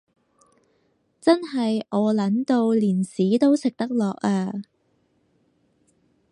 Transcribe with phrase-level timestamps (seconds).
[1.21, 4.51] 真係餓 𨶙 到連屎都食得落呀